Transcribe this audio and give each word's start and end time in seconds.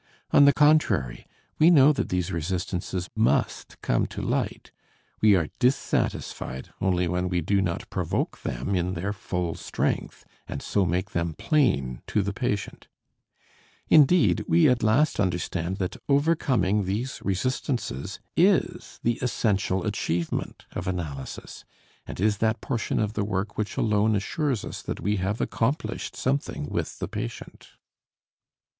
On 0.31 0.45
the 0.45 0.53
contrary, 0.53 1.27
we 1.59 1.69
know 1.69 1.93
that 1.93 2.09
these 2.09 2.31
resistances 2.31 3.07
must 3.15 3.79
come 3.83 4.07
to 4.07 4.19
light; 4.19 4.71
we 5.21 5.35
are 5.35 5.49
dissatisfied 5.59 6.71
only 6.81 7.07
when 7.07 7.29
we 7.29 7.39
do 7.39 7.61
not 7.61 7.87
provoke 7.91 8.41
them 8.41 8.73
in 8.73 8.95
their 8.95 9.13
full 9.13 9.53
strength 9.53 10.25
and 10.47 10.59
so 10.63 10.87
make 10.87 11.11
them 11.11 11.35
plain 11.35 12.01
to 12.07 12.23
the 12.23 12.33
patient 12.33 12.87
Indeed, 13.89 14.43
we 14.47 14.67
at 14.67 14.81
last 14.81 15.19
understand 15.19 15.77
that 15.77 15.97
overcoming 16.09 16.85
these 16.85 17.21
resistances 17.23 18.19
is 18.35 18.99
the 19.03 19.19
essential 19.21 19.85
achievement 19.85 20.65
of 20.71 20.87
analysis 20.87 21.63
and 22.07 22.19
is 22.19 22.39
that 22.39 22.59
portion 22.59 22.97
of 22.99 23.13
the 23.13 23.23
work 23.23 23.55
which 23.55 23.77
alone 23.77 24.15
assures 24.15 24.65
us 24.65 24.81
that 24.81 24.99
we 24.99 25.17
have 25.17 25.39
accomplished 25.39 26.15
something 26.15 26.65
with 26.71 26.97
the 26.97 27.07
patient. 27.07 27.73